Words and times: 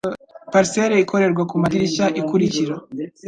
Parcelle 0.53 0.95
ikorerwa 1.03 1.43
kumadirishya 1.49 2.05
ikurikira. 2.19 2.75